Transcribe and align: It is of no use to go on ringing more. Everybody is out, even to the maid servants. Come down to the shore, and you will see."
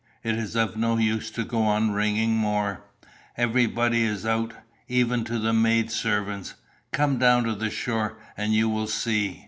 It 0.23 0.33
is 0.33 0.55
of 0.55 0.75
no 0.75 0.97
use 0.97 1.29
to 1.29 1.43
go 1.43 1.61
on 1.61 1.91
ringing 1.91 2.35
more. 2.35 2.85
Everybody 3.37 4.01
is 4.03 4.25
out, 4.25 4.55
even 4.87 5.23
to 5.25 5.37
the 5.37 5.53
maid 5.53 5.91
servants. 5.91 6.55
Come 6.91 7.19
down 7.19 7.43
to 7.43 7.53
the 7.53 7.69
shore, 7.69 8.17
and 8.35 8.51
you 8.51 8.67
will 8.67 8.87
see." 8.87 9.39